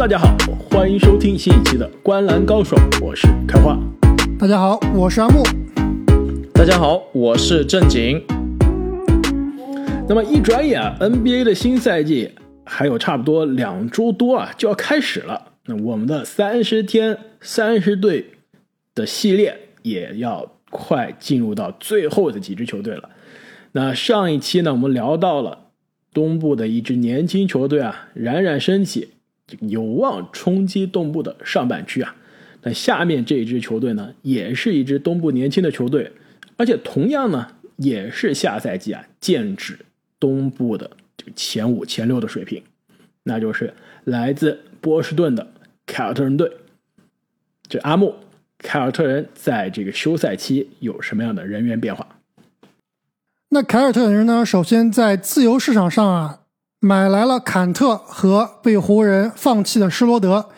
[0.00, 0.34] 大家好，
[0.70, 2.74] 欢迎收听新一期的《观澜高手》，
[3.04, 3.78] 我是开花。
[4.38, 5.42] 大家好，我是阿木。
[6.54, 8.18] 大家好，我是正经。
[10.08, 12.30] 那么一转眼，NBA 的新赛季
[12.64, 15.52] 还有差不多两周多啊，就要开始了。
[15.66, 18.30] 那我们的三十天三十队
[18.94, 23.10] 的系列也要快进入到最后的几支球队了。
[23.72, 25.66] 那上一期呢，我们聊到了
[26.14, 29.10] 东部的一支年轻球队啊，冉冉升起，
[29.60, 32.14] 有望冲击东部的上半区啊。
[32.62, 36.12] 那下面这一支球队呢，也是一支东部年轻的球队，
[36.56, 39.78] 而且同样呢，也是下赛季啊剑指
[40.18, 42.62] 东部的这个前五、前六的水平，
[43.22, 43.72] 那就是
[44.04, 45.52] 来自波士顿的
[45.86, 46.52] 凯尔特人队。
[47.66, 48.14] 这阿木，
[48.58, 52.06] 凯尔特人在这个休赛期有什么样的人员变化？
[53.48, 54.44] 那凯尔特人呢？
[54.44, 56.39] 首先在自由市场上啊，
[56.80, 60.48] 买来了坎特和被湖人放弃的施罗德。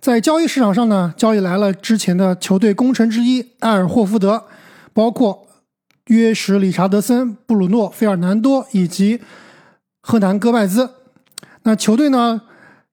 [0.00, 4.44] 在交易市场上呢，交易来了之前的球队功臣之一埃尔霍福德，
[4.94, 5.46] 包括
[6.06, 9.20] 约什、理查德森、布鲁诺、费尔南多以及
[10.00, 10.90] 赫南戈麦兹。
[11.64, 12.40] 那球队呢，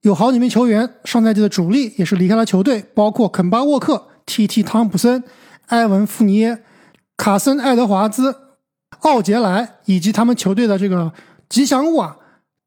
[0.01, 4.61] 有好几名球员上赛季的主力也是离开了球队，包括肯巴沃克、T.T.
[4.61, 5.23] 汤普森、
[5.67, 6.63] 埃文富尼耶、
[7.15, 8.35] 卡森爱德华兹。
[9.01, 11.11] 奥杰莱以及他们球队的这个
[11.49, 12.15] 吉祥物啊，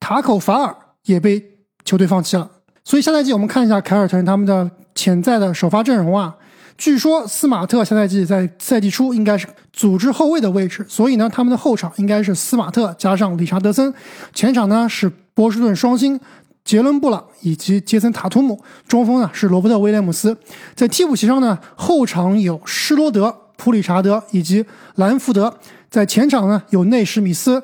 [0.00, 1.42] 塔口法尔也被
[1.84, 2.50] 球队放弃了。
[2.84, 6.36] 所以下赛季我们看一下凯尔特人他们的潜在的首发阵容啊。
[6.78, 13.92] 据说斯马特下赛季在赛季初应该是组织后卫的位置，所以呢，他们的后场应该是斯马特加上理查德森，
[14.34, 16.20] 前场呢是波士顿双星
[16.64, 20.36] 杰伦布朗以及杰森塔图姆，中锋呢是罗伯特威廉姆斯，
[20.74, 24.64] 在替补席上呢后场有施罗德、普里查德以及
[24.97, 25.58] 兰福德。
[25.89, 27.62] 在前场呢，有内史密斯、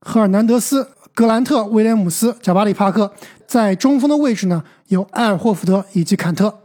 [0.00, 3.12] 赫尔南德斯、格兰特、威廉姆斯、贾巴里·帕克；
[3.46, 6.58] 在中锋的位置呢，有埃尔霍福德以及坎特。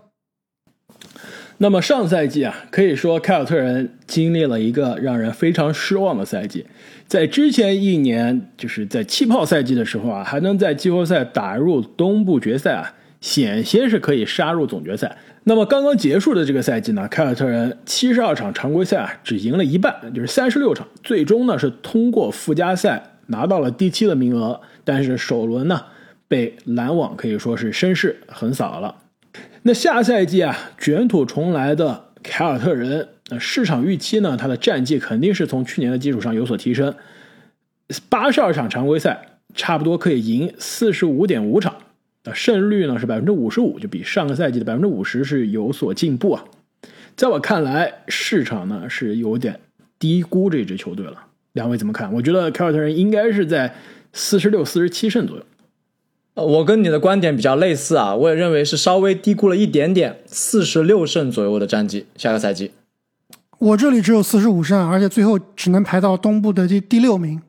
[1.57, 6.65] 那么上赛季啊，可以说凯尔特人经历了一个让人非常失望的赛季。
[7.07, 15.17] 在之前一年，就是在气泡赛季的时候啊，还能在季后赛打入东部决赛啊，险些是可以杀入总决赛。
[15.43, 25.81] 那么刚刚结束的这个赛季呢，凯尔特人七十二场常规赛啊，只赢了一半，就是三十六场，最终呢是通过附加赛拿到了第七的名额，但是首轮呢
[26.27, 28.95] 被篮网可以说是声势横扫了。
[29.63, 36.95] 那下赛季啊，卷土重来的凯尔特人，那市场预期呢，他的战绩肯定是从去年的基础上有所提升，
[38.09, 41.75] 八十二场常规赛差不多可以赢四十五点五场。
[42.33, 46.43] 胜率呢是百分之五十五，就比上个赛季的百分之五十是有所进步啊。
[47.15, 49.61] 在我看来，市场呢是有点
[49.97, 51.26] 低估这支球队了。
[51.57, 52.13] 两位怎么看？
[52.13, 53.75] 我觉得凯尔特人应该是在
[54.13, 55.43] 四十六、四十七胜左右。
[56.35, 62.71] 呃，我跟你的观点比较类似啊，我也认为是稍微低估了一点点，四十六胜左右的战绩，下个赛季。
[63.57, 67.41] 我这里只有四十五胜，而且最后只能排到东部的第第六名。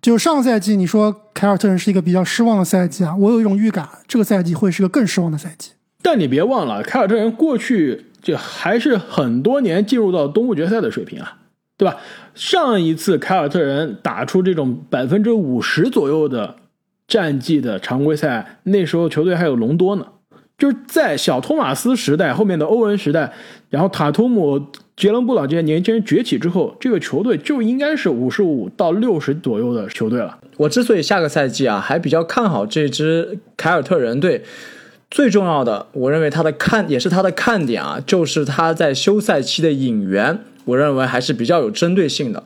[0.00, 5.72] 就上赛季，你说凯尔特人是一个比较失望的赛季啊，我有一种预感，这个赛季会是个更失望的赛季。
[6.00, 11.38] 但你别忘了，凯尔特人过去就还是很多年进入到东部决赛的水平啊，
[11.76, 11.96] 对吧？
[12.34, 16.56] 上一次凯尔特人打出这种百分之五十左右的
[17.06, 20.06] 战绩的常规赛，那时候球队还有隆多呢，
[20.56, 23.32] 就是在小托马斯时代后面的欧文时代，
[23.70, 24.66] 然后塔图姆。
[24.96, 30.38] 杰伦布朗这些年轻人崛起之后，这个球队就应该是五十五到六十左右的球队了。
[30.56, 34.44] 我之所以下个赛季啊还比较看好这支凯尔特人队，
[35.10, 42.44] 最重要的，我认为他的看也是他的看点啊，就是他在休赛期的引援，我认为还是比较有针对性的。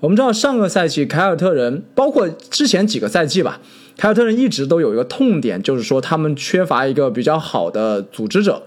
[0.00, 3.60] 我们知道上个赛季凯尔特人，包括之前几个赛季吧，
[3.98, 8.62] 凯尔特人一直都有一个痛点，就是说他们缺乏一个比较好的组织者。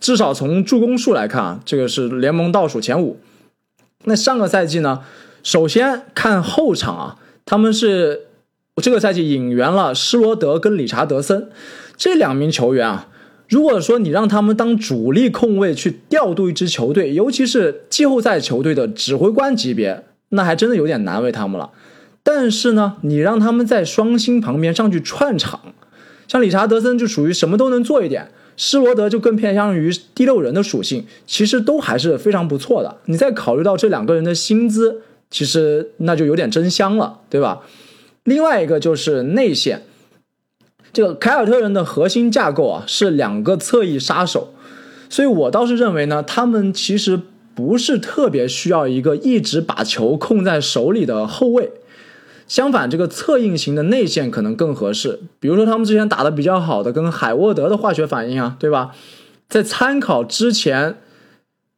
[0.00, 3.20] 至少从助攻数来看啊，这个是联盟倒数前五。
[4.04, 5.00] 那上个赛季呢，
[5.42, 8.22] 首先看后场啊，他们是
[8.76, 11.50] 这个赛季引援了施罗德跟理查德森
[11.96, 13.08] 这两名球员啊。
[13.48, 21.70] 如果说你让他们当主力控卫去调度一支球队，尤其是季后赛球队的指挥官级别，那还真的有点难为他们了。
[22.22, 25.60] 但是呢，你让他们在双星旁边上去串场，
[26.28, 28.28] 像理查德森就属于什么都能做一点。
[28.56, 32.98] 施罗德就更偏向于第六人的属性，其实都还是非常不错的。
[33.06, 35.00] 你再考虑到这两个人的薪资，
[35.30, 37.62] 其实那就有点真香了，对吧？
[38.24, 39.82] 另外一个就是内线，
[40.92, 44.52] 这个凯尔特人的核心架构啊是两个侧翼杀手，
[45.08, 47.20] 所以我倒是认为呢，他们其实
[47.54, 51.70] 不是特别需要一个一直把球控在手里的后卫。
[52.48, 55.20] 相反，这个侧应型的内线可能更合适。
[55.40, 58.90] 比如说他们之前打的比较好的跟海沃德的化学反应啊，对吧？
[59.48, 60.98] 在参考之前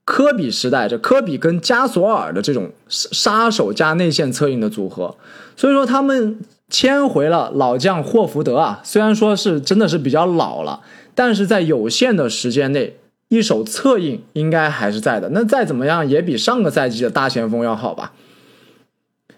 [0.04, 5.16] 科比时代，这科比跟加索尔的这种杀手加内线策应的组合，
[5.54, 6.40] 所以说他们
[6.74, 8.80] 签回了老将霍福德啊。
[8.82, 10.80] 虽然说是真的是比较老了，
[11.14, 12.96] 但是在有限的时间内，
[13.28, 15.28] 一手策应应该还是在的。
[15.28, 18.12] 那再怎么样也比上个赛季的大前锋要好吧？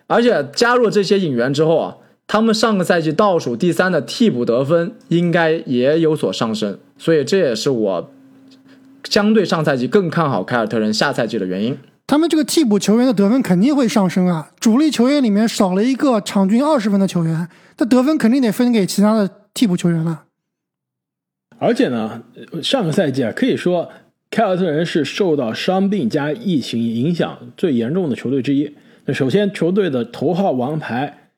[0.06, 1.97] 而且加入这些引援之后啊，
[2.27, 8.11] 他们上个赛季倒数第三的替补得分应该也有所上升，所以这也是我
[9.05, 11.77] 相对上赛季更看好凯尔特人下赛季的原因。
[12.06, 17.49] 他们这个替补球员的得分肯定会上升啊，主力球员里面少了一个场均二十分的球员，
[17.79, 20.25] 那得分肯定得分给其他的替补球员了。
[21.58, 22.23] 而且呢，
[22.62, 23.91] 上个赛季啊，可以说
[24.31, 28.73] 凯尔特人是受到伤病加疫情影响最严重的球队之一。
[29.06, 31.31] 那首先，球队的头号王牌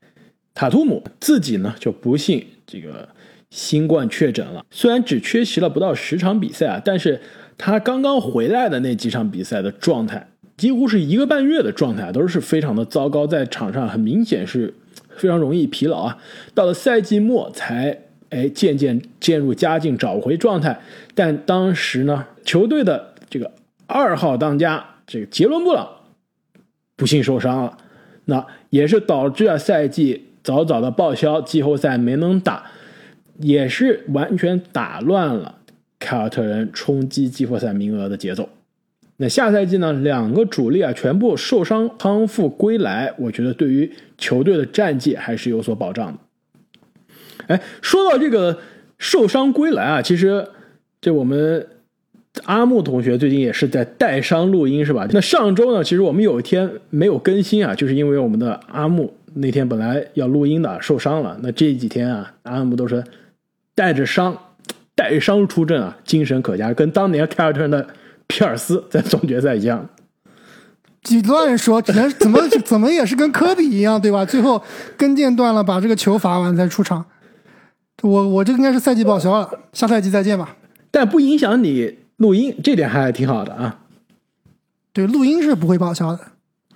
[0.54, 3.08] 塔图姆自己呢就不幸这个
[3.50, 4.64] 新冠确诊了。
[4.70, 7.20] 虽然只缺席了不到十场比赛啊，但是
[7.56, 10.28] 他刚刚回来的那几场比赛的状态，
[10.58, 14.74] 几乎是一个半月的状态都是非常的糟糕，在场上很明显是
[15.16, 16.18] 非常容易疲劳啊。
[16.52, 17.96] 到了赛季末才
[18.28, 20.78] 哎渐渐渐入佳境，找回状态。
[21.14, 23.52] 但当时呢，球队的这个
[23.86, 25.88] 二号当家这个杰伦布朗。
[26.96, 27.78] 不幸受伤了，
[28.24, 32.72] 那也是导致了赛季早早的报销，季后赛没能打，
[33.38, 35.58] 也是完全打乱了
[36.00, 38.48] 凯尔特人冲击季后赛名额的节奏。
[39.18, 46.18] 那下赛季呢，两个主力啊全部受伤康复归来，我觉得对于球队的战绩还是有所保障的。
[47.48, 48.58] 哎，说到这个
[48.96, 50.48] 受伤归来啊，其实
[51.00, 51.66] 这我们。
[52.44, 55.08] 阿木同学最近也是在带伤录音，是吧？
[55.10, 61.36] 那上周呢，其实我们有一天没有更新啊，就是因为我们的阿木那天本来要录音的，受伤了。
[61.42, 63.02] 那这几天啊，阿木都是
[63.74, 64.38] 带着伤，
[64.94, 67.84] 带伤出阵啊，精神可嘉，跟当年凯尔特人的
[68.28, 69.88] 皮尔斯在总决赛一样。
[71.10, 74.24] 你乱说，只能 怎么怎么也是跟科比一样，对吧？
[74.24, 74.62] 最后
[74.96, 77.04] 跟腱断了，把这个球罚完才出场。
[78.02, 80.56] 我我这应该是赛季报销了，下赛季再见吧。
[80.90, 81.98] 但不影响你。
[82.18, 83.78] 录音这点还挺好的啊，
[84.92, 86.18] 对，录音是不会报销的，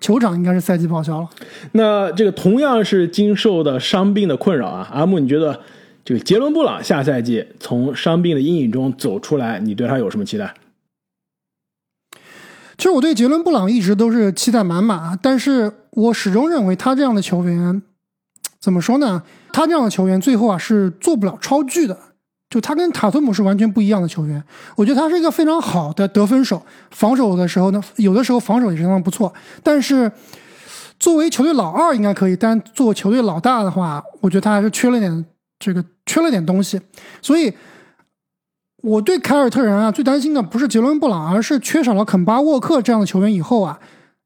[0.00, 1.28] 球场应该是赛季报销了。
[1.72, 5.58] 那这个同样是经受的伤病的困扰啊，阿木，你觉得
[6.04, 10.54] 这个杰伦布朗下赛季从伤病的阴影中走出来，你对他有什么期待？
[12.82, 17.80] 其实我对杰伦布朗一直都是期待满满，但是我始终认为他这样的球员，
[18.58, 19.22] 怎么说呢？
[19.52, 21.96] 他这样的球员最后啊是做不了超巨的。
[22.50, 24.42] 就他跟塔图姆是完全不一样的球员，
[24.74, 29.32] 我觉得他是一个非常好的得分手，防守的时候呢，有的时候防守也是相当不错。
[29.62, 30.10] 但是
[30.98, 35.24] 作为球队老二应该可以，但作为球队老大的话，我觉得他还是缺了点
[35.60, 36.80] 这个缺了点东西。
[37.22, 37.54] 所以
[38.82, 43.80] 我对凯尔特人啊最担心的不是杰伦布朗，而是缺少了肯巴沃克这样的球员以后啊，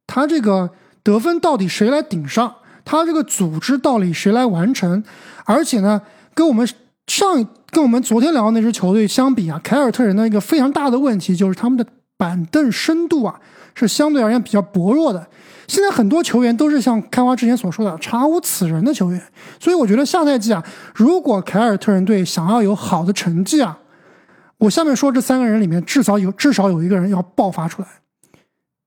[0.06, 0.68] 他这个
[1.02, 2.52] 得分到底谁来顶上？
[2.84, 5.02] 他这个组织到底谁来完成？
[5.44, 6.02] 而且呢，
[6.34, 6.68] 跟我们
[7.06, 7.46] 上。
[7.72, 11.84] 跟我们昨天聊的那支球队相比啊，凯尔特人的一个非常大的问题就是他们的
[12.16, 13.38] 板凳深度啊
[13.74, 15.26] 是相对而言比较薄弱的。
[15.66, 19.20] 现在很多球员都是像开花之前所说的查无此人的球员，
[19.60, 23.76] 所以我觉得下赛季啊，如果凯尔特人队想要有好的成绩啊，
[24.58, 27.88] 我下面说这三个人里面至少有至少有一个人要爆发出来。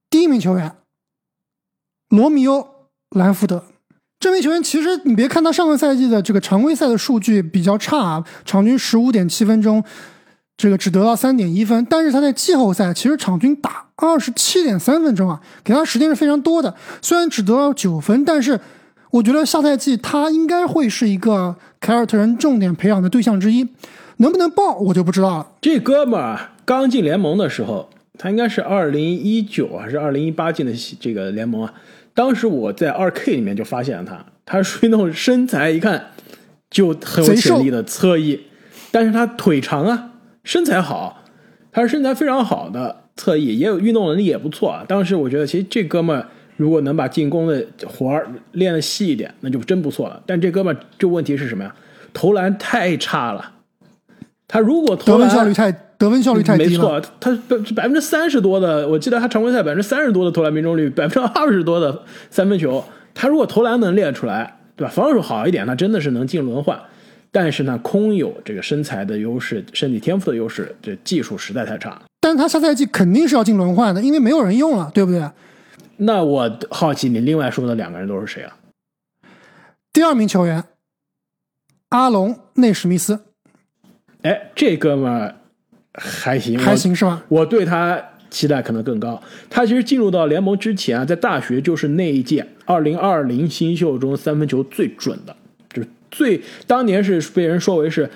[0.09, 0.75] 第一名球员
[2.09, 2.67] 罗密欧
[3.11, 3.65] 兰福德。
[4.19, 9.81] 这名球员其实，你别看他上个赛季的这个常规赛的数据比较差，啊，场均十五点七分钟，
[10.57, 11.85] 这个只得到三点一分。
[11.89, 16.75] 但是他在季后赛其实场均打二十七点三分钟啊，给他时间是非常多的。
[17.01, 18.59] 虽然只得到九分，但是
[19.11, 23.65] 我觉得下赛季他应该会是一个凯尔特人重点培养的对象之一。
[24.21, 25.47] 能不能爆，我就不知道了。
[25.61, 31.73] 这哥们儿刚进联盟的时候，他应该是二零一九还是二零一八进的这个联盟啊？
[32.13, 36.07] 当时我在二 K 里面就发现了他，他属于那种身材一看
[36.69, 38.41] 就很有潜力的侧翼，
[38.91, 40.11] 但是他腿长啊，
[40.43, 41.23] 身材好，
[41.71, 44.83] 他是身材非常好的侧翼，也有运动能力也不错啊。
[44.85, 50.21] 当时我觉得，其实这哥们儿如果能把进攻的活儿练的细一点，那就真不错了。
[50.25, 51.73] 但这哥们儿就问题是什么呀？
[52.11, 53.53] 投篮太差了，
[54.49, 55.73] 他如果投篮效率太。
[55.99, 56.69] 得分效率太低了。
[56.69, 62.81] 没错，他百百分之三十多的，我记得他常规赛百分之三十多的投篮命中率， 百分之二十多的三分球。
[63.13, 64.93] 他如果投篮能练出来，对吧？
[64.93, 66.79] 防守好一点，他真的是能进轮换。
[67.33, 72.01] 但是呢，空有这个身材的优势、身体天赋的优势，这技术实在太差。
[72.21, 75.29] 但是他下赛季肯定是要进轮换的，因为没有人用了，对不对？
[75.97, 78.55] 那我好奇，你另外说的两个人都是谁啊？
[79.91, 80.63] 第二名球员
[81.89, 83.19] 阿隆内史密斯，
[84.21, 85.35] 哎，这哥们儿
[85.93, 87.23] 还行，还行是吧？
[87.29, 89.21] 我对他期待可能更高。
[89.49, 95.35] 他其实进入到联盟之前啊，在大学就是那一届二零二零新秀中三分球最准的，
[95.71, 98.09] 就是最当年是被人说为是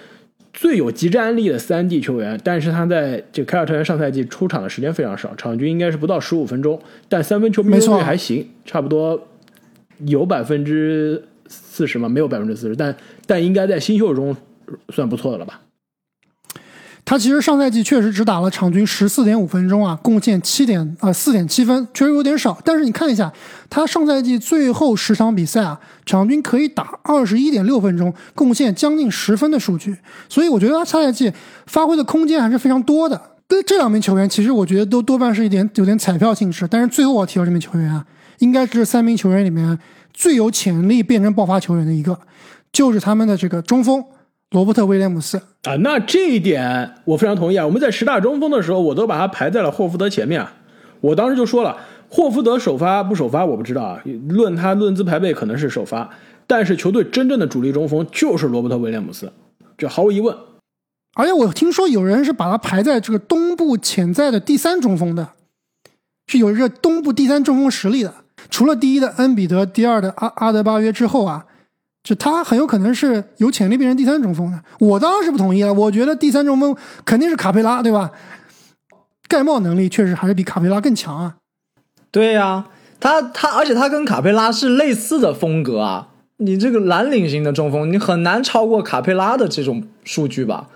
[0.52, 2.40] 最有集战力的三 D 球员。
[2.44, 9.28] 但是他在这凯尔特人上赛季出场的时间非常少，场均应该是不到十五分钟，但三分球命中率还行，差不多
[10.00, 12.94] 有百分之四十嘛，没有百分之四十，但
[13.26, 14.36] 但应该在新秀中
[14.90, 15.62] 算不错的了吧。
[17.06, 22.58] 他其实上赛季确实只打了场均十四点五分钟啊，贡献七点啊四点七分，确实有点少。
[22.64, 23.32] 但是你看一下，
[23.70, 29.98] 他上赛季最后十场比赛啊，场均可以打二十一点六分钟，贡献将近十分的数据。
[30.30, 31.32] 所以我觉得他下赛季
[31.68, 33.22] 发挥的空间还是非常多的。
[33.50, 36.66] 对这两名球员，其实我觉得都多半是一点有点彩票性质。
[36.70, 38.06] 但是最后我提到这名球员啊，
[38.40, 39.78] 应该是三名球员里面
[40.14, 42.18] 最有潜力变成爆发球员的一个，
[42.72, 44.02] 就是他们的这个中锋。
[44.54, 47.66] 罗伯特·威廉姆斯啊，那这一点我非常同意啊。
[47.66, 50.54] 我们在十大中锋的时候，我都把他排在了霍福德前面啊。
[51.02, 51.76] 我当时就说了，
[52.08, 54.00] 霍福德首发不首发我不知道啊。
[54.30, 56.08] 论他论资排辈可能是首发，
[56.46, 59.34] 但是球队真正的主力中锋就是罗伯特·威廉姆斯，
[59.76, 60.38] 这毫无疑问。
[61.16, 65.30] 而且我听说有人是把他排在这个东部潜在的第三中锋的，
[66.28, 68.14] 是有一个东部第三中锋实力的。
[68.52, 71.48] 除了第一的恩比德，第二的阿阿德巴约之后啊。
[72.04, 75.74] 就他很有可能是有潜力变成第三中锋的，我当然是不同意了。
[75.74, 78.12] 我觉得第三中锋肯定是卡佩拉，对吧？
[79.30, 81.38] 盖帽能力确实还是比卡佩拉更强啊。
[82.12, 82.66] 对呀，
[83.00, 86.10] 他他，而且他跟卡佩拉是类似的风格啊。
[86.38, 90.68] 你这个蓝领型的中锋，你很难超过卡佩拉的这种数据吧？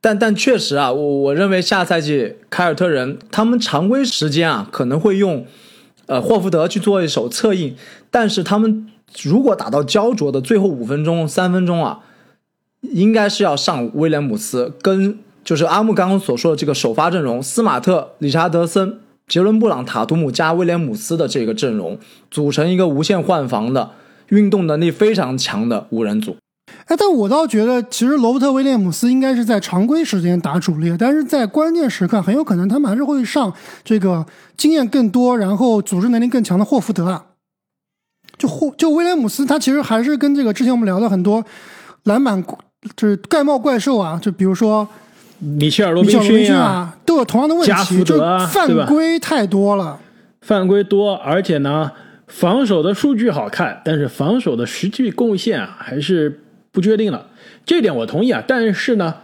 [0.00, 5.46] 但但确实啊，我我认为下赛季凯尔特人他们常规时间啊可能会用
[6.06, 7.76] 呃霍福德去做一手策应，
[8.10, 8.88] 但是他们。
[9.22, 12.00] 如果打到焦灼的最后五分钟、三分钟啊，
[12.80, 21.98] 应该是要上威廉姆斯，跟就是阿木刚刚所说的这个首发阵容：斯马特、理查德森、杰伦布朗、塔图姆加威廉姆斯的这个阵容，
[22.30, 23.90] 组成一个无限换防的、
[24.28, 26.36] 运动能力非常强的五人组。
[26.86, 33.52] 哎，但我倒觉得，其实罗伯特·威廉姆斯应该是在常规时间打主力，但是在关键时刻，很有可能他们还是会上
[33.84, 34.24] 这个
[34.56, 37.26] 经验更多、然后组织能力更强的霍福德啊。
[38.40, 41.44] 就霍就威廉姆斯，他其实还是跟这个之前我们聊的很多
[42.04, 42.42] 篮板
[42.96, 44.88] 就是盖帽怪兽啊，就比如说
[45.38, 50.00] 米切尔·罗宾逊啊，都有同样的问题，就犯规太多了，
[50.40, 51.92] 犯规多，而且呢，
[52.26, 56.40] 防守的数据好看，但是防守的实际贡献啊还是
[56.72, 57.26] 不确定了。
[57.66, 59.14] 这点我同意啊，但是呢，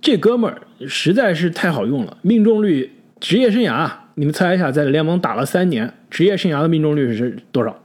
[0.00, 7.78] 这哥们儿实在是太好用了，命中率职业生涯啊，你们猜一下，在联盟打了三年，职业生涯的命中率是多少？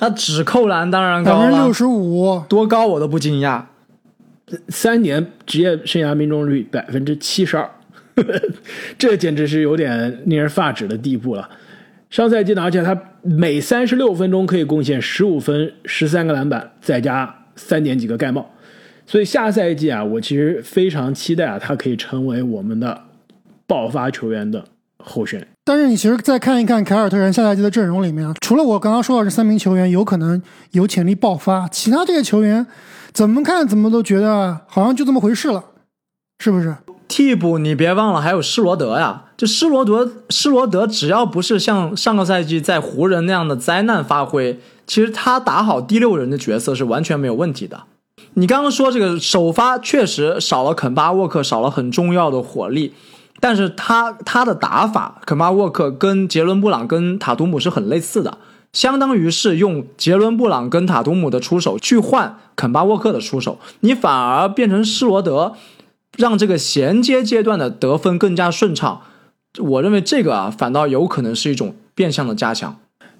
[0.00, 3.62] 他只扣篮当然高了，百分之六十五，多高我都不惊讶。
[4.68, 7.70] 三年职业生涯命中率百分之七十二，
[8.96, 11.46] 这简直是有点令人发指的地步了。
[12.08, 18.50] 上赛季呢，而且他每三十六分钟可以贡献十五分、十三个篮板，再加三点几个盖帽。
[19.06, 23.02] 所以下赛季啊，我其实非常期待啊，他可以成为我们的
[23.66, 24.64] 爆发球员的
[25.04, 25.46] 候选。
[25.64, 30.42] 但是你其实再看一看凯尔特人下赛季的阵容里面，除了我刚刚说到这三名球员有可能
[30.72, 32.66] 有潜力爆发，其他这些球员
[33.12, 35.64] 怎么看怎么都觉得好像就这么回事了，
[36.38, 36.76] 是不是？
[37.06, 47.82] 替补你别忘了还有施罗德呀，就施罗德，施罗德只要不是像上个赛季在湖人那样的灾难发挥，其实他打好第六人的角色是完全没有问题的。
[48.34, 52.94] 你刚刚说这个首发确实少了肯巴沃克，少了很重要的火力。
[53.40, 58.36] 但是他他的打法，肯巴沃克跟杰伦布朗跟塔图姆是很类似的，
[58.72, 65.54] 相当于是用杰伦布朗跟塔图姆的出手去换肯巴沃克的出手，你反而变成施罗德，
[66.18, 69.00] 让这个衔接阶段的得分更加顺畅。
[69.58, 72.76] 我认为这个啊，反倒有可能是一种变相的加强。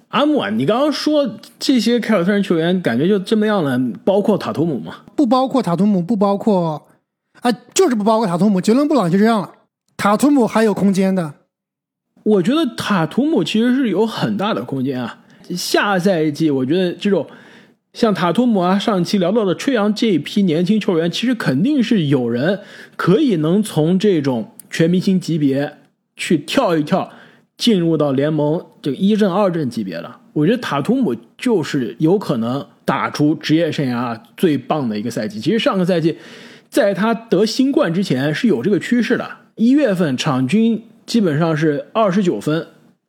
[0.08, 4.96] 阿木啊，你刚刚说这些凯尔特人球员感觉就这么样了，包括塔图姆吗？
[5.16, 6.86] 不包括塔图姆，不包括，
[7.40, 9.50] 啊，就是不包括塔图姆，杰伦布朗就这样了。
[10.00, 11.34] 塔图姆还有空间的，
[12.22, 15.18] 我觉得塔图姆其实是有很大的空间啊。
[15.54, 17.26] 下赛季我觉得这种
[17.92, 22.60] 像塔图姆啊，上期聊到的吹杨这一批年轻球员，其实肯定是有人
[22.96, 25.76] 可以能从这种全明星级别
[26.16, 27.10] 去跳一跳，
[27.58, 30.10] 进入到联盟这个一阵二阵级别的。
[30.32, 35.38] 我觉得塔图姆就是有可能打出职业生涯最棒的一个赛季。
[35.38, 36.16] 其实上个赛季
[36.70, 39.36] 在他得新冠之前是有这个趋势的。
[39.56, 42.66] 一月份场均基本上是二十九分，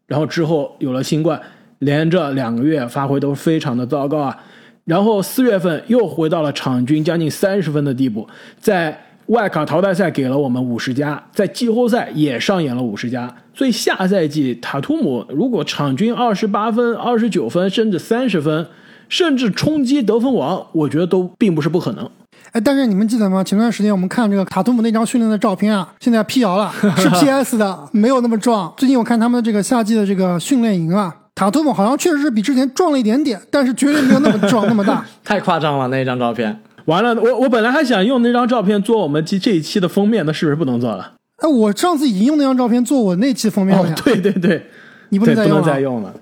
[0.08, 1.42] 然后之后有了新冠，
[1.80, 4.38] 连着两个月发挥都非常的糟糕啊。
[4.84, 8.28] 然后四月份又回到了场均将近三十分的地步，
[8.60, 13.34] 在外卡淘汰赛给了我们五十加，在季后赛也上演了五十加。
[13.54, 18.68] 所以下赛季塔图姆如果场均二十八分、二十九分，甚至三十分，
[19.08, 22.10] 甚至冲击得分王，我觉得都并不是不可能。
[22.52, 23.42] 哎，但是你们记得吗？
[23.42, 28.74] 前段时间我们看这个塔图姆那张训练的照片啊，现在辟谣了，是 PS 的，没有那么壮。
[28.76, 35.06] 最近我看他们这个夏季的这个训练营啊，塔图姆好像确实是比之前壮了一点点，但是绝对没有那么壮那么大。
[35.24, 36.60] 太夸张了那张照片。
[36.86, 41.14] 完了，我我本来还想用那张照片做我们这这一期的封面，那是不是不能做了？
[41.38, 43.96] 哎，我上次已经用那张照片做我那期封面了呀。
[43.98, 44.66] 哦，对对对，
[45.10, 45.64] 你不能。
[45.64, 46.14] 再用了。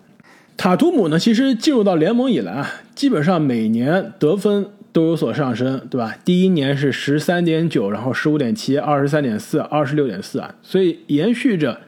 [0.56, 6.16] 塔图姆呢，其实进入到联盟以来啊，基本上每年得分都有所上升，对吧？
[6.24, 11.82] 第一年是十三点九，然后十五点七，二十三点四，二十六点四啊，所以延续着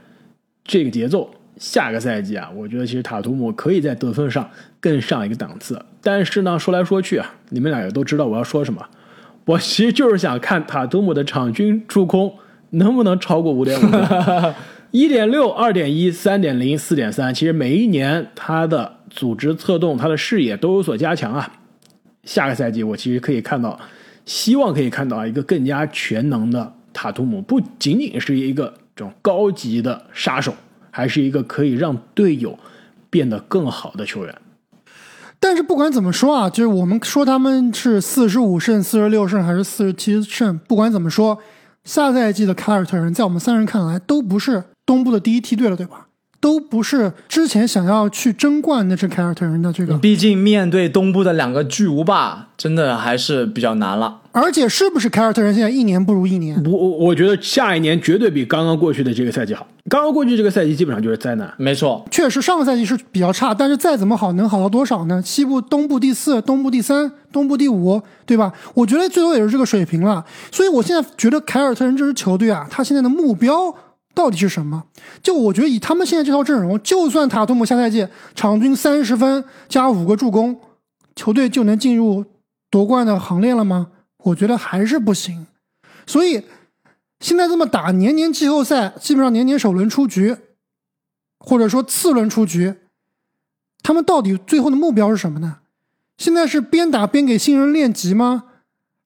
[0.63, 1.29] 这个节奏。
[1.57, 5.79] 下个赛季啊，我觉得其实塔图姆可以在得分上更上一个档次。
[6.01, 8.83] 但是呢，说来说去啊，你们俩也都知道我要说什么。
[9.45, 12.33] 我其实就是想看塔图姆的场均助攻
[12.71, 14.55] 能不能超过五点五个。
[14.89, 21.60] 一点六、二点一、三点零、四点三，其实每一年他的组织策动、他的视野都有所加强啊。
[22.23, 23.79] 下个赛季我其实可以看到，
[24.25, 30.53] 希望可以看到一个更加全能的塔图姆，不仅仅是一个这种高级的杀手，
[30.91, 32.57] 还是一个可以让队友
[33.09, 34.35] 变得更好的球员。
[35.39, 41.39] 但是不管怎么说啊，就是我们说他们是四十五胜、四十六胜还是四十七胜，不管怎么说，
[41.83, 46.09] 下赛季的凯尔特人在我们三人看来都不是东部的第一梯队了，对吧？
[46.41, 54.17] 都不是之前想要去争冠那支凯尔特人的这个，毕竟面对东部的两个巨无霸，真的还是比较难了。
[54.33, 56.61] 而且是不是凯尔特人现在一年不如一年？
[56.65, 59.67] 我我我觉得下一年绝对比刚刚过去的这个赛季好。
[59.89, 61.53] 刚刚过去这个赛季基本上就是灾难。
[61.57, 65.21] 没错，确实上个赛季是比较差，但是再怎么好，能好到多少呢？
[65.23, 68.51] 西部、东部第四，东部第三，东部第五，对吧？
[68.73, 70.23] 我觉得最多也是这个水平了。
[70.51, 73.73] 所以我现在觉得凯尔特人这支球队啊，他现在的目标
[74.13, 74.83] 到底是什么？
[75.23, 80.59] 就我觉得以他们现在这套阵容，就算塔图姆下赛季场均三十分加五个助攻，
[81.15, 82.25] 球队就能进入
[82.69, 83.87] 夺冠的行列了吗？
[84.23, 85.47] 我觉得还是不行。
[86.05, 86.43] 所以
[87.19, 90.35] 现在这么打，年年季后赛基本上年年首轮出局，
[91.39, 92.75] 或者说次轮出局，
[93.81, 95.57] 他们到底最后的目标是什么呢？
[96.17, 98.43] 现在是边打边给新人练级吗？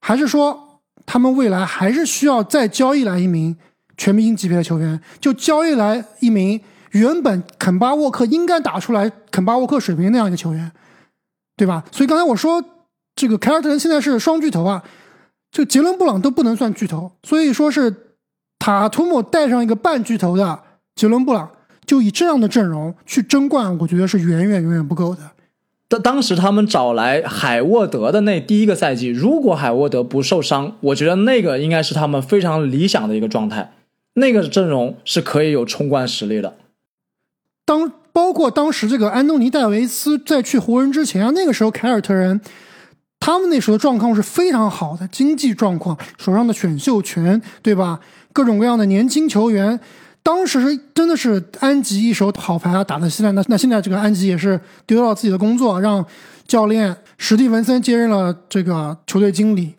[0.00, 3.56] 还是说他们未来还是需要再交易来一名
[3.96, 5.00] 全明星级别的球员？
[5.20, 6.60] 就交易来一名
[6.92, 10.70] 原本肯巴沃克应该打出来肯巴沃克水平那样一个球员，
[11.56, 11.84] 对吧？
[11.90, 12.62] 所以刚才我说
[13.14, 14.82] 这个凯尔特人现在是双巨头啊，
[15.50, 17.94] 就杰伦布朗都不能算巨头，所以说是
[18.58, 20.60] 塔图姆带上一个半巨头的
[20.94, 21.50] 杰伦布朗，
[21.84, 25.20] 就以这样的阵容去争冠，我觉得是远远远远不够的。
[25.88, 33.72] 当当时他们找来海沃德的那第一个赛季，如果海沃德不受伤，我觉得那个应该是他们非常理想的一个状态，
[34.16, 36.56] 那个阵容是可以有冲冠实力的。
[37.64, 42.40] 当包括当时这个安东尼戴维斯在去湖人之前啊，那个时候凯尔特人
[43.20, 48.00] 他们那时候的状况是非常好的，经济状况，手上的选秀权，对吧？
[48.32, 49.78] 各种各样的年轻球员，
[50.22, 53.34] 当时真的是安吉一手好牌啊，打得稀烂。
[53.34, 56.04] 那那现在这个安吉也是丢掉自己的工作，让
[56.46, 59.74] 教练史蒂文森接任了这个球队经理。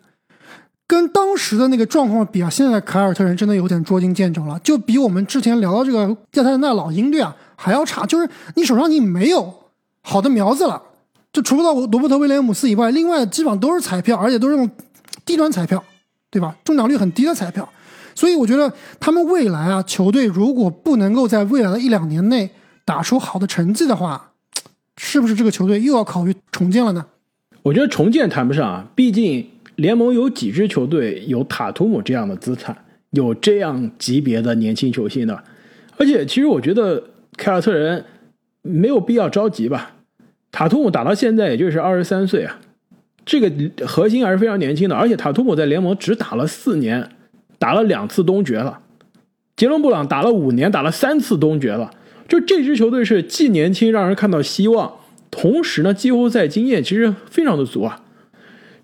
[0.88, 8.06] 跟当时的那个状况比啊，现在的凯尔特人真的有点捉襟见肘了，就比我们之前聊到这个亚特兰大老鹰队啊还要差。
[8.06, 9.54] 就是你手上你没有
[10.00, 10.82] 好的苗子了，
[11.30, 14.74] 就除了罗伯特威廉姆斯以外，另外基本上都是彩票，而且都是那种
[15.26, 15.84] 低端彩票，
[16.30, 16.56] 对吧？
[16.64, 17.68] 中奖率很低的彩票。
[18.14, 22.50] 所以我觉得他们未来啊，球队如果不能够在未来的一两年内
[22.86, 24.30] 打出好的成绩的话，
[24.96, 27.04] 是不是这个球队又要考虑重建了呢？
[27.62, 29.46] 我觉得重建谈不上啊，毕竟
[29.78, 32.76] 联盟有几支球队有塔图姆这样的资产，
[33.10, 35.44] 有这样级别的年轻球星的，
[35.96, 37.00] 而且其实我觉得
[37.36, 38.04] 凯尔特人
[38.62, 39.92] 没有必要着急吧。
[40.50, 42.58] 塔图姆打到现在也就是二十三岁啊，
[43.24, 47.08] 这个核心还是非常年轻的，而且塔图姆在联盟只打了四年，
[47.60, 48.80] 打了两次东决了，
[49.54, 51.88] 杰伦布朗打了五年，打了三次东决了，
[52.26, 54.92] 就这支球队是既年轻，让人看到希望。
[55.30, 58.02] 同时呢，季后赛经验其实非常的足啊。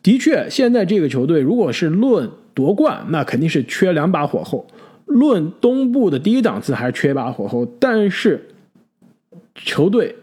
[0.04, 4.66] 的确，现在这个球队如果是论夺冠，那肯定是缺两把火候；
[5.06, 7.64] 论东部的第一档次，还是缺一把火候。
[7.80, 8.50] 但是
[9.54, 10.14] 球队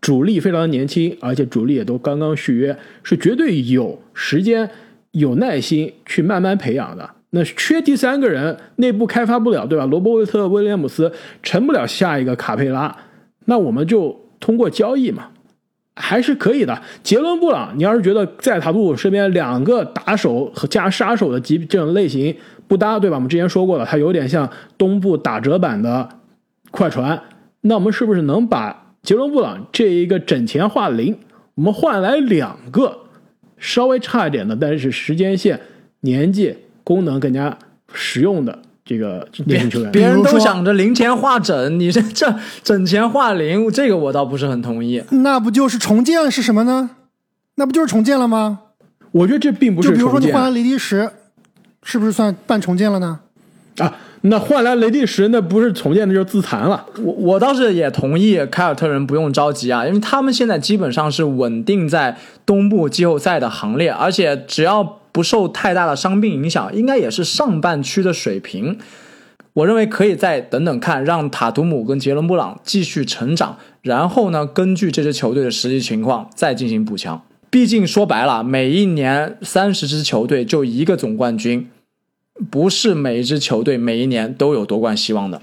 [0.00, 4.70] 主力非常的年轻，而且主力也都刚刚续约，是绝对有时间、
[5.10, 7.10] 有耐心去慢慢培养的。
[7.30, 9.84] 那缺第三个人，内部开发不了，对吧？
[9.86, 11.12] 罗伯特·威廉姆斯
[11.42, 12.96] 成不了下一个卡佩拉，
[13.46, 15.30] 那我们就通过交易嘛，
[15.94, 16.82] 还是可以的。
[17.02, 22.34] 杰伦布朗，你要是觉得在塔图姆身边两个打手和加杀手的级这种类型
[22.66, 23.16] 不搭，对吧？
[23.16, 26.08] 我们之前说过了，他有点像东部打折版的
[26.70, 27.22] 快船。
[27.60, 31.18] 那我们是不是能把杰伦布朗这一个整钱化零，
[31.54, 32.98] 我们换来两个
[33.58, 35.60] 稍微差一点的，但是时间线、
[36.00, 37.56] 年纪、功能更加
[37.92, 39.92] 实用的这个年轻球员？
[39.92, 45.02] 别人都想着零钱化整，你这这整钱化零，这个我倒不是很同意。
[45.10, 46.90] 那不就是重建是什么呢？
[47.54, 48.60] 那不就是重建了吗？
[49.12, 51.12] 我觉得这并不是就比如说你换来雷迪什，
[51.82, 53.20] 是不是算半重建了呢？
[53.78, 53.94] 啊。
[54.24, 56.86] 那换来雷迪什，那不是重建，那就是自残了。
[56.98, 62.16] 我我倒是也同意凯尔特人不用着急啊，因为他们现在基本上是稳定在
[62.46, 68.78] 东部季后赛的行列，而且只要不受太大的伤病影响，应该也是上半区的水平。
[69.52, 77.22] 我认为可以再等等看，让塔图姆跟杰伦布朗继续成长，然后呢，根据这支球队的实际情况再进行补强。
[77.50, 81.68] 毕竟说白了，每一年三十支球队就一个总冠军，
[82.50, 85.42] 不是每一支球队每一年都有夺冠希望的。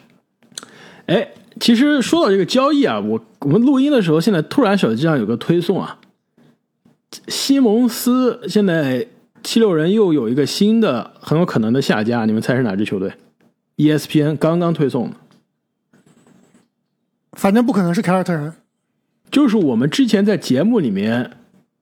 [1.06, 1.28] 哎，
[1.60, 6.00] 其实说到这个交易啊，我我们录音的时候，现在突然手机上有个推送啊，
[7.28, 9.06] 西蒙斯现在
[9.44, 13.14] 七六人又有一个新的很有可能的下家，你们猜是哪支球队
[13.78, 15.16] ？ESPN 刚刚推送的，
[17.34, 18.54] 反正不可能是凯尔特人。
[19.32, 21.38] 就是我们之前在节目里面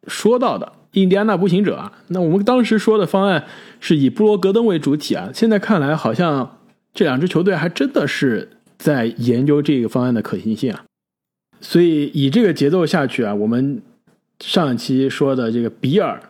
[0.08, 1.94] 说到的印第安纳步行者啊。
[2.10, 3.46] 那我们当时说的方案
[3.80, 6.60] 是以布罗格登为主体啊，现在看来好像
[6.94, 10.84] 这两支球队还真的是在研究这个方案的可行性啊。
[11.62, 13.82] 所以以这个节奏下去啊，我们
[14.40, 16.22] 上一期说的这个比尔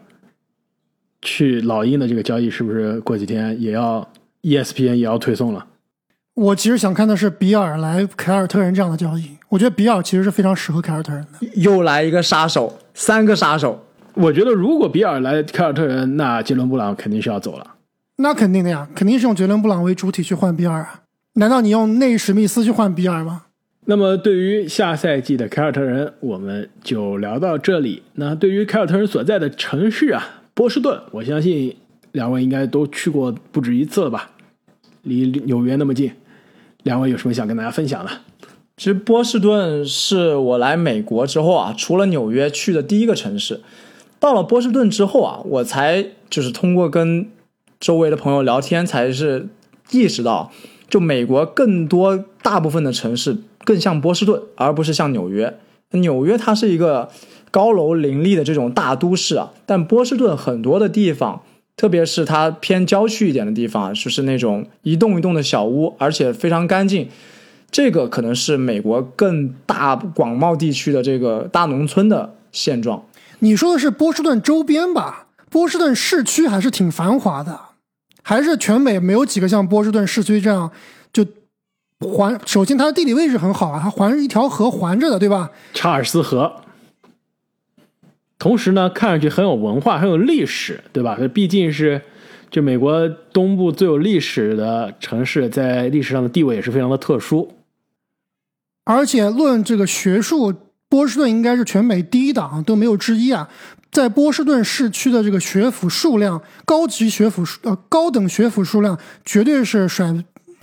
[1.27, 4.07] 去老鹰的这个交易，是不是过几天也要
[4.43, 5.65] ESPN 也要推送了？
[6.33, 11.47] 我其实想看的是比尔来凯尔特人这样的交易，我觉得比尔其实是非常适合凯尔特人的。
[11.55, 13.83] 又来一个杀手，三个杀手。
[14.13, 17.75] 我觉得如果比尔来凯尔特人，那杰伦布朗肯定是要走了。
[18.15, 21.01] 那肯定的呀，肯定是用杰伦布朗为主体去换比尔啊。
[21.33, 23.43] 难道你用内史密斯去换比尔吗？
[23.85, 28.03] 那么对于下赛季的凯尔特人，我们就聊到这里。
[28.13, 31.75] 那对于凯尔特人所在的城市啊，波士顿，我相信
[32.13, 34.31] 两位应该都去过不止一次了吧？
[35.03, 36.11] 离纽约那么近，
[36.81, 38.09] 两位有什么想跟大家分享的？
[38.75, 43.61] 其实波士顿是我来美国之后啊，除了纽约去的第一个城市。
[44.19, 47.29] 到了波士顿之后啊，我才就是通过跟
[47.79, 49.49] 周围的朋友聊天，才是
[49.91, 50.51] 意识到，
[50.89, 55.59] 就美国更多大部分的城市更像波士顿，而不是像纽约。
[55.91, 57.09] 纽约它是一个
[57.51, 61.41] 高楼林立的这种大都市啊，但波士顿很多的地方，
[61.75, 67.07] 特别是它偏郊区一点的地方啊，就是那种一栋一栋的小屋，而且非常干净。
[67.69, 73.03] 这个可能是美国更大广袤地区的这个大农村的现状。
[73.39, 75.27] 你说的是波士顿周边吧？
[75.49, 77.59] 波士顿市区还是挺繁华的，
[78.23, 80.71] 还是全美没有几个像波士顿市区这样
[81.99, 82.39] 环。
[82.45, 85.51] 首先，它的地理位置很好啊，它环一条河环着的，对吧？
[85.73, 86.61] 查尔斯河。
[88.39, 91.17] 同时呢，看上去很有文化，很有历史，对吧？
[91.19, 91.99] 这毕竟是
[92.51, 97.51] 就美国东部最有历史的城市，在历史上的地位也是非常的特殊。
[98.83, 100.53] 而且论这个学术，
[100.87, 103.49] 波士顿应该是全美第一档，都没有之一啊。
[103.91, 110.13] 在波士顿市区的这个学府数量，高级学府数呃高等学府数量，绝对是甩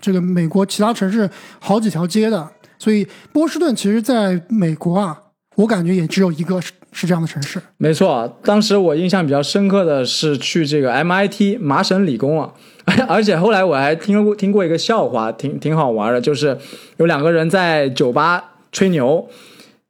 [0.04, 2.48] 这个美国其他城市好几条街的。
[2.78, 5.18] 所以波士顿其实在美国啊，
[5.56, 7.60] 我感觉也只有一个是是这样的城市。
[7.78, 12.52] 没错，当时我印象比较深刻的是去这个 MIT 麻省理工啊，
[13.08, 16.58] 而且后来我还听过听过一个笑话，挺挺好玩的，就是
[16.98, 19.28] 有两个人在酒吧吹牛，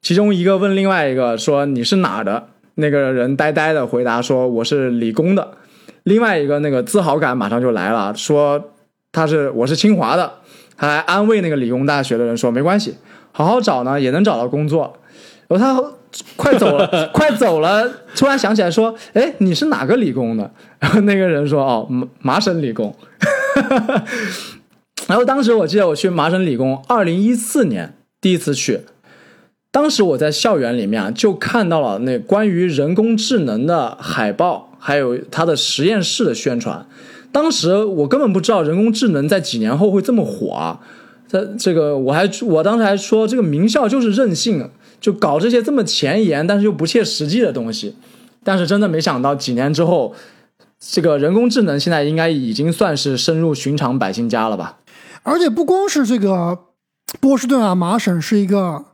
[0.00, 2.48] 其中一个问另外一个说你是哪儿的？
[2.76, 5.56] 那个人呆呆的回答说我是理工的，
[6.04, 8.72] 另外一个那个自豪感马上就来了，说
[9.14, 10.30] 他是我是清华的，
[10.76, 12.96] 他还安慰那个理工大学的人说没关系，
[13.32, 14.98] 好好找呢也能找到工作。
[15.46, 15.92] 然后他
[16.36, 20.50] 快走了， 快走了，突然想起来说，哎，你是哪个理工的？
[20.80, 22.94] 然后那个人说，哦，麻麻省理工。
[25.06, 28.80] 然后当时我记得我去麻省理工，二零一四年第一次去，
[29.70, 36.86] 当时我在校园里面，就看到了那关于人工智能的海报，还有它的实验室的宣传。
[37.34, 40.78] 当时我根本不知道人工智能在几年后会这么火啊！
[41.26, 44.70] 这这个我还我当时还说，这个名校就是任性，
[45.00, 47.96] 就搞这些这么前沿但是又不切实际的东西。
[48.44, 50.14] 但是真的没想到，几年之后，
[50.78, 54.78] 这个人工智能现在应该已经算是深入寻常百姓家了吧？
[55.24, 56.56] 而且不光是这个
[57.18, 58.84] 波士顿啊，麻省是一个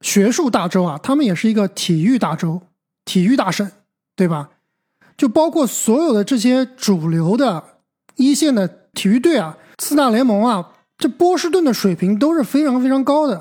[0.00, 2.62] 学术大洲啊，他们也是一个体育大洲、
[3.04, 3.70] 体育大省，
[4.16, 4.48] 对吧？
[5.22, 7.62] 就包括所有的这些主流的
[8.16, 13.40] 一线的体育队啊，四大联盟啊，这波士顿的水平都是非常非常高的。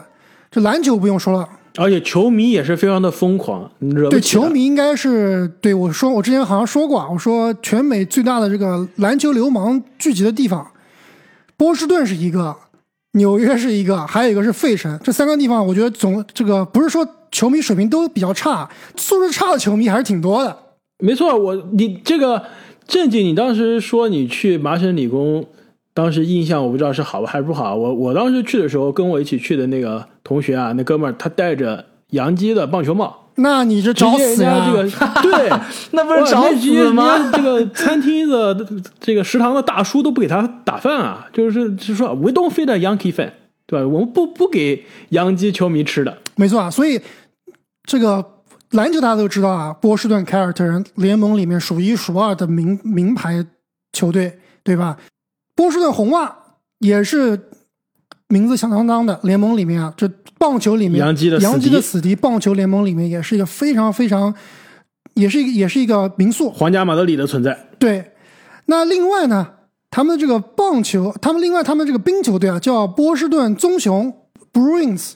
[0.52, 10.72] 这篮球不用说了，而且球迷也是非常的疯狂，惹不对起的球迷应该是对我说，我之前好像说过啊，我说全美最大的这个篮球流氓聚集的地方，
[11.58, 12.56] 波士顿是一个，
[13.14, 20.56] 纽约是一个，还有一个是费城，这三个地方，我觉得总这个不是说球迷水平都比较差，素质差的球迷还是挺多的。
[21.02, 22.44] 没错，我你这个
[22.88, 25.46] 正经，你当时说你去麻省理工，
[25.94, 27.76] 当时印象我不知道是好还是不好。
[27.76, 34.66] 我我当时去的时候，跟我一起去的那个同学啊，那哥们儿他戴着洋基的棒球帽，那你是找死呀！
[34.66, 34.84] 这个
[35.24, 35.50] 对，
[35.92, 37.32] 那不是哇找死吗？
[37.34, 38.56] 这个餐厅的
[39.00, 43.32] 这个食堂的大叔都不给他打饭啊，就是就是说 we don't feed a Yankee fan，
[43.66, 43.88] 对吧？
[43.88, 46.18] 我们不不给洋基球迷吃的。
[46.36, 47.00] 没错啊，所以
[47.84, 48.24] 这个
[48.72, 53.46] 篮球大家都知道啊，波士顿凯尔特人联盟里面数一数二的名名牌
[53.92, 54.98] 球队，对吧？
[55.56, 56.34] 波士顿红袜
[56.80, 57.50] 也是
[58.30, 64.34] 名字响当当的，联盟里面啊，这棒球里面洋基的死敌洋基的死敌，棒球联盟里面也是一个非常非常，
[65.16, 66.50] 也是一个也是一个名宿。
[66.50, 68.14] 皇家马德里的存在，对，
[68.68, 69.50] 那另外呢，
[69.90, 74.14] 他们这个棒球，他们另外他们这个冰球队啊，叫波士顿棕熊
[74.54, 75.16] Bruins。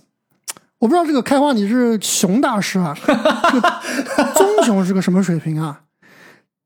[0.80, 5.84] 我不知道这个开花你是熊大师啊， 这个棕熊是个什么水平啊？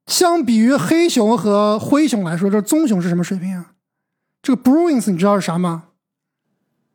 [0.08, 3.74] 相比于黑熊和灰熊来说，这棕熊是什么水平啊？
[4.42, 5.84] 这个 Bruins 你知道是啥吗？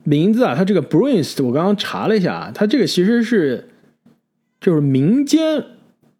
[0.02, 3.70] 名字啊，它这个 Bruins，我刚刚查了一下啊，它这个其实是
[4.60, 5.64] 就是民间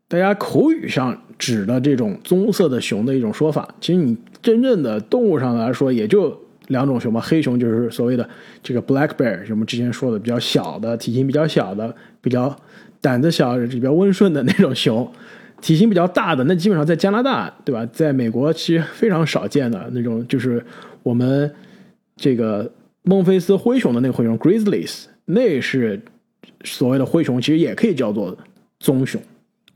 [0.07, 3.75] 大家口语上指的这种棕色的熊的一种说法。
[3.81, 8.29] 其实你真正的动物上来说，也就两种熊嘛，黑熊就是所谓的
[8.63, 12.55] 这个 black bear，我们之前说的比较小的、体型比较小的、比较
[13.01, 15.11] 胆子小、比较温顺的那种熊。
[15.61, 17.87] 体型比较大的，那基本上在加拿大，对吧？
[17.91, 20.63] 在美国其实非常少见的那种，就是
[21.03, 21.51] 我们
[22.17, 22.71] 这个
[23.03, 25.99] 孟菲斯灰熊的那个灰熊 Grizzlies，那是
[26.65, 28.37] 所谓的灰熊，其实也可以叫做
[28.79, 29.19] 棕熊。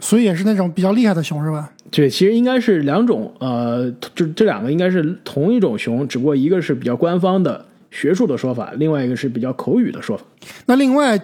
[0.01, 1.73] 所以也是那种比较厉害的熊是吧？
[1.91, 10.25] 对其实应该是两种，呃，就这两个应该是同一种熊，只不过一个是比较官方的学术的说法，另外一个是比较口语的说法。
[10.67, 11.19] 那另外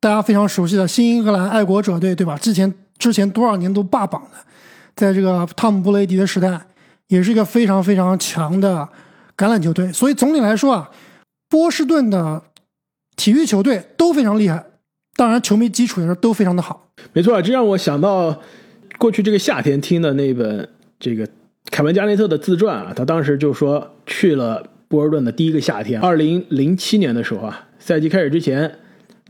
[0.00, 2.38] 大家非常熟悉的新英格兰爱国者队，对吧？
[2.38, 4.38] 之前之前多少年都霸榜的，
[4.94, 6.60] 在这个汤姆布雷迪的时代，
[7.08, 8.88] 也是一个非常非常强的
[9.36, 9.92] 橄榄球队。
[9.92, 10.90] 所以总体来说啊，
[11.50, 12.42] 波士顿的
[13.16, 14.64] 体育球队都非常厉害，
[15.16, 16.88] 当然球迷基础也是都非常的好。
[17.12, 18.40] 没错，这让我想到
[18.98, 21.28] 过去这个夏天听的那本这个
[21.70, 28.78] 凯文加内特的自传啊，他当时就说去了波士顿的第一个夏天，二零零七年的时候啊，赛季开始之前，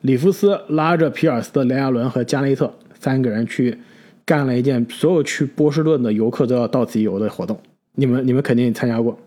[0.03, 3.79] 里弗斯拉着皮尔斯、雷亚伦和加内特三个人去
[4.25, 7.59] 干了一件所有去波士顿的游客都要到此一游的活动。
[7.95, 9.19] 你们你们肯定参加过，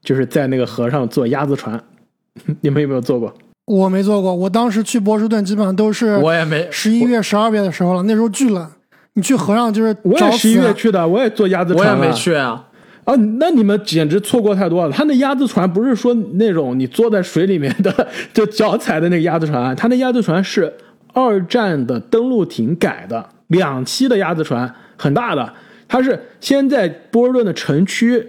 [0.00, 1.82] 就是在那个河上坐鸭子船，
[2.62, 3.32] 你们有没有坐过？
[3.64, 8.68] 我没做过，我当时去波士顿基本上都是我也没，十一月、十二月的时候了，那时候巨冷，
[9.14, 10.54] 你去河上就是我也十一。
[10.54, 11.96] 月去的，我也坐鸭子船。
[11.96, 12.68] 我也没去啊。
[13.04, 14.92] 啊，那你们简直错过太多了。
[14.92, 20.72] 他那鸭子船不是说那种你坐在水里面的，就脚踩的那个鸭子船，他那鸭子船是
[21.12, 25.52] 二战的登陆艇改的，两栖的鸭子船，很大的。
[25.88, 28.24] 它是先在波士顿的城区，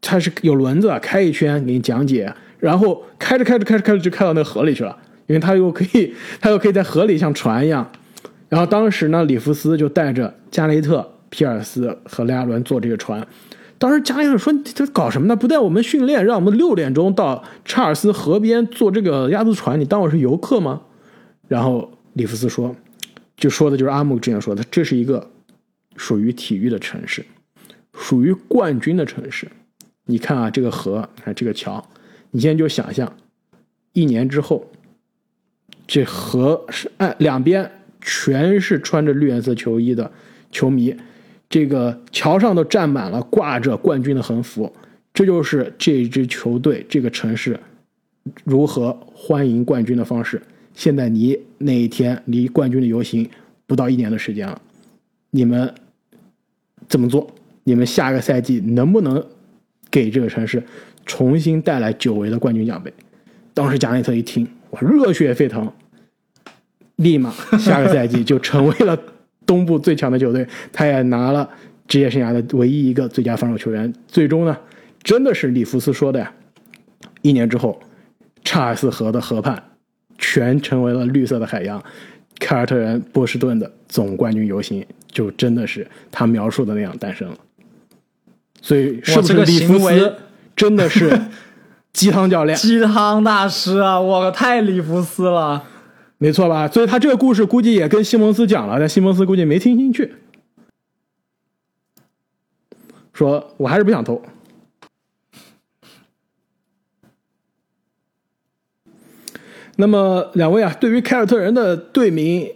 [0.00, 4.96] 它是有轮子开一圈给你讲解，然后开着开着开着开着就开到那个河里去了，
[5.26, 7.90] 因为他又可以， 他又可以在河里像船一样。
[8.48, 13.26] 然后当时呢，里弗斯就带着加雷特、皮尔斯和雷阿伦坐这个船。
[13.78, 15.34] 当时加雷特说：“你这搞什么呢？
[15.34, 20.82] 不带我们训练，让我们六点钟到查尔斯河边坐这个鸭子船，你当我是游客吗？”
[21.48, 22.76] 然后里弗斯说
[23.38, 25.30] ：“就说的就是阿木之前说的，这是一个
[25.96, 27.24] 属于体育的城市，
[27.94, 29.48] 属于冠军的城市。
[30.04, 31.82] 你看啊，这个河，看这个桥，
[32.30, 33.16] 你现在就想象，
[33.92, 34.70] 一年之后，
[35.86, 40.10] 这河是岸两边全是穿着绿颜色球衣的
[40.50, 40.94] 球迷，
[41.48, 44.72] 这个桥上都站满了挂着冠军的横幅，
[45.12, 47.58] 这就是这支球队这个城市
[48.44, 50.40] 如何欢迎冠军的方式。
[50.74, 53.28] 现在离那一天离冠军的游行
[53.66, 54.62] 不到一年的时间了，
[55.30, 55.74] 你们
[56.88, 57.28] 怎么做？
[57.64, 59.24] 你们下个赛季能不能
[59.90, 60.62] 给这个城市
[61.10, 62.92] 重新带来久违的冠军奖杯？
[63.52, 65.68] 当时贾内特一听，我，热血沸腾，
[66.94, 68.96] 立马下个赛季就成为了
[69.44, 71.50] 东部最强的球队，他也拿了
[71.88, 73.92] 职业生涯的唯一一个最佳防守球员。
[74.06, 74.56] 最终呢，
[75.02, 76.32] 真的是里弗斯说的呀，
[77.22, 77.80] 一年之后，
[78.44, 79.60] 查尔斯河的河畔
[80.16, 81.82] 全成为了绿色的海洋。
[82.38, 87.36] 凯尔特人波士顿的总冠军游行就真的是他描述的那样诞生了。
[88.62, 90.14] 所以是不是里弗斯
[90.60, 91.18] 真的是
[91.94, 92.54] 鸡汤教练？
[92.58, 95.64] 鸡汤大师啊，我靠，太里弗斯了。
[96.18, 96.68] 没错吧？
[96.68, 100.16] 所以他这个故事估计也跟西蒙斯讲了，但西蒙斯估计没听进去，
[103.14, 104.20] 说我还是不想投。
[109.76, 112.52] 那么两位啊，对于凯尔特人的队名，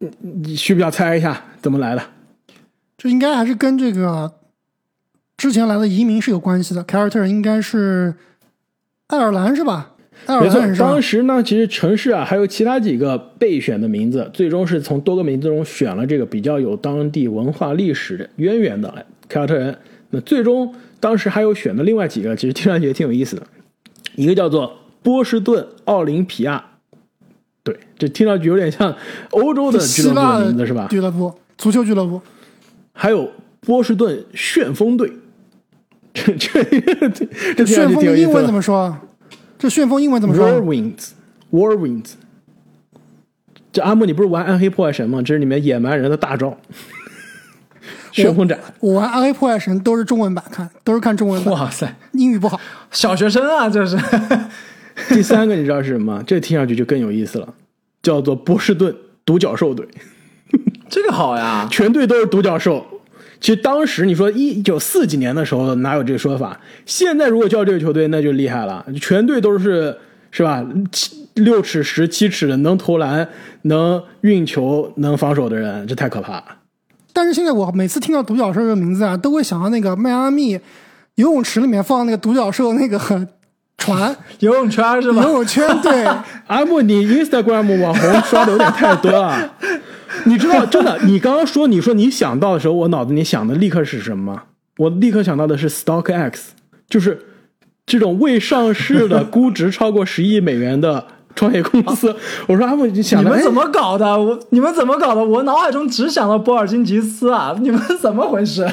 [0.00, 2.02] 嗯你需不需要猜一下怎么来的？
[2.98, 4.32] 这应该还是跟这个
[5.36, 6.82] 之前来的移民是有关系的。
[6.84, 8.14] 凯尔特人应该是
[9.08, 9.90] 爱尔兰是吧？
[10.26, 11.02] 爱尔兰，是当？
[11.02, 19.76] 时呢，其实城市啊还有其他几个备选的名字，最终是从多个名字中选了这个比较有当地文化历史渊源的哎凯尔特人。
[20.10, 23.42] 那最终当时还有选的另外几个，其实听上去也挺有意思的，
[24.14, 26.64] 一个叫做波士顿奥林匹亚，
[27.64, 28.94] 对，这听上去有点像
[29.30, 30.86] 欧洲的俱乐部名字是吧？
[30.90, 32.20] 俱乐部，足球俱乐部。
[32.92, 35.10] 还有波士顿旋风队，
[36.12, 36.62] 这这
[37.10, 38.52] 这这旋风英文怎。
[38.52, 39.00] 么说啊？
[39.58, 42.12] 这旋风英文怎么说啊？Warwinds，Warwinds。
[43.72, 45.22] 这阿木，你不是玩暗黑破坏神吗？
[45.22, 46.58] 这是里面野蛮人的大招。
[48.10, 52.60] 旋风斩，我玩《暗黑破坏神》都是中文版看，都是看中文版，哇塞，英语不好。
[52.90, 53.98] 小学生啊，这是。
[55.08, 56.22] 第三个你知道是什么？
[56.26, 57.54] 这听上去就更有意思了，
[58.02, 58.94] 叫做波士顿
[59.24, 59.88] 独角兽队，
[60.90, 62.86] 这个好呀，全队都是独角兽。
[63.42, 66.58] 其实当时你说一九四几年的时候哪有这个说法？
[66.86, 69.98] 现在如果叫这个球队那就厉害了，全队都是
[70.30, 70.64] 是吧？
[70.92, 73.28] 七六尺十七尺的，能投篮、
[73.62, 76.44] 能运球、能防守的人，这太可怕了。
[77.12, 80.52] 但是现在我每次听到独角兽这个名字啊，都会想到那个迈阿密
[81.16, 82.98] 游泳池里面放那个独角兽那个
[83.76, 85.30] 船游泳圈是吧游？
[85.32, 86.04] 泳圈，对，
[86.46, 89.52] 阿木，你 Instagram 网红刷的有点太多了。
[90.24, 94.42] 你知道，真的，你刚刚说你说你想到的时候，我脑子里想的立刻是什么吗？
[94.78, 96.32] 我立刻想到的是 StockX，
[96.88, 97.20] 就是
[97.84, 102.14] 这种未上市的、估值超过十亿美元的创业公司。
[102.46, 104.18] 我说阿木，你想的哎你们怎么搞的？
[104.18, 105.22] 我你们怎么搞的？
[105.22, 107.54] 我脑海中只想到波尔津吉斯啊！
[107.60, 108.66] 你们怎么回事？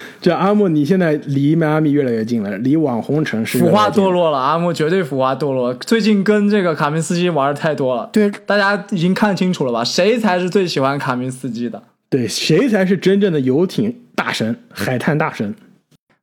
[0.20, 5.72] 这阿木，你现在离迈阿密越来越近了，离网红城市越腐化堕落了，阿木绝对腐化堕落。
[5.74, 9.84] 最近跟这个卡明斯基玩的太多了，对，大家已经看清楚了吧？
[9.84, 11.82] 谁才是最喜欢卡明斯基的？
[12.08, 15.54] 对，谁才是真正的游艇大神、海滩大神？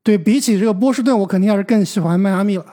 [0.04, 2.66] 对比起这个波士顿，我肯定还是更喜欢迈阿密了，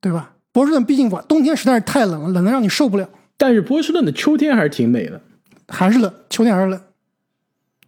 [0.00, 0.32] 对吧？
[0.50, 5.20] 波士顿毕竟我冬天实在是太冷了，冷的让你受不了，但是波士顿的秋天还是挺美的。
[5.68, 6.80] 还是冷，秋天还是冷，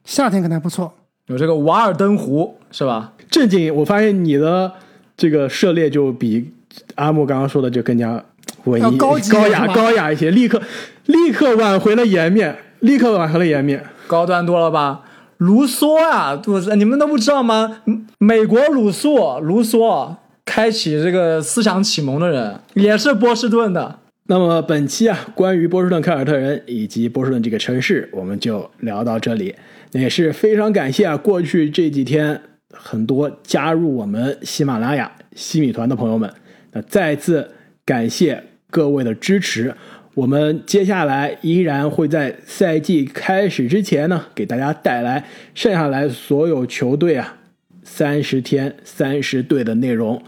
[0.05, 0.93] 夏天可能还不错。
[1.31, 3.13] 有这个瓦尔登湖是吧？
[3.31, 4.73] 正经，我发现你的
[5.17, 6.51] 这个涉猎就比
[6.97, 8.21] 阿木刚刚说的就更加
[8.65, 10.61] 文艺、要高高雅、高雅一些，立刻
[11.07, 13.85] 立刻挽回了颜面，立刻挽回了颜面。
[14.09, 15.03] 高端多了吧？
[15.37, 17.81] 卢梭呀、我你们都不知道吗？
[17.87, 24.01] 嗯美国鲁肃，卢梭开启这个思想启蒙的人，也是波士顿的。
[24.27, 29.55] 那么本期啊，关于波士顿凯尔特人以及波士顿这个城市，我们就聊到这里。
[29.93, 32.41] 也是非常感谢啊，过去这几天
[32.73, 36.33] 很多加入我们喜马拉雅西米团的朋友们，
[36.73, 37.51] 那再次
[37.85, 39.75] 感谢各位的支持。
[40.15, 45.25] 我们接下来依然会在赛季开始之前呢，给大家带来
[45.55, 47.37] 剩下来所有球队啊
[47.83, 50.23] 三十天三十队的内容。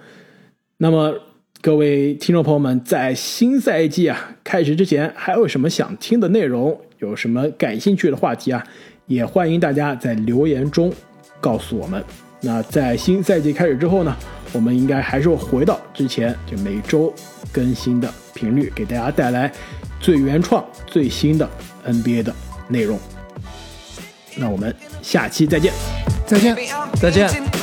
[0.78, 1.14] 那么，
[1.60, 6.80] 各位听众朋友们，在新赛季啊开始之前，还有什么想听的内容？
[6.98, 8.64] 有什么感兴趣的话题啊？
[9.12, 10.92] 也欢迎大家在留言中
[11.40, 12.02] 告诉我们。
[12.40, 14.16] 那在新赛季开始之后呢，
[14.52, 17.12] 我们应该还是会回到之前就每周
[17.52, 19.52] 更新的频率，给大家带来
[20.00, 21.48] 最原创、最新的
[21.86, 22.34] NBA 的
[22.68, 22.98] 内容。
[24.34, 25.72] 那我们下期再见。
[26.26, 26.56] 再见。
[27.00, 27.61] 再见。